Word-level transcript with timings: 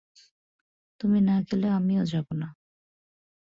তুমি 0.99 1.19
না 1.21 1.35
গেলে 1.47 1.67
আমিও 1.69 2.03
যাবো 2.05 2.33
না। 2.33 2.47